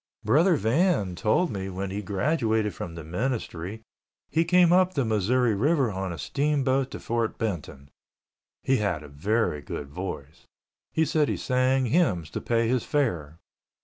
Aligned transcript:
Brother 0.23 0.55
Van 0.55 1.13
told 1.15 1.51
me 1.51 1.69
when 1.69 1.91
he 1.91 2.01
graduated 2.01 2.73
from 2.73 2.95
the 2.95 3.03
ministry 3.03 3.83
he 4.31 4.43
came 4.43 4.73
up 4.73 4.95
the 4.95 5.05
Missouri 5.05 5.53
River 5.53 5.91
on 5.91 6.11
a 6.11 6.17
steam 6.17 6.63
boat 6.63 6.89
to 6.89 6.99
Fort 6.99 7.37
Benton. 7.37 7.87
He 8.63 8.77
had 8.77 9.03
a 9.03 9.07
very 9.07 9.61
good 9.61 9.89
voice. 9.89 10.47
He 10.91 11.05
said 11.05 11.29
he 11.29 11.37
sang 11.37 11.85
hymns 11.85 12.31
to 12.31 12.41
pay 12.41 12.67
his 12.67 12.83
fare. 12.83 13.37